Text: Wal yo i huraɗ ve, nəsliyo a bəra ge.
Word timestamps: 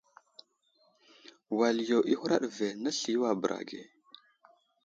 Wal 1.57 1.77
yo 1.89 1.99
i 2.13 2.15
huraɗ 2.19 2.43
ve, 2.55 2.67
nəsliyo 2.83 3.21
a 3.31 3.33
bəra 3.41 3.59
ge. 3.69 3.81